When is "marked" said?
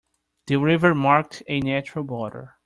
0.95-1.43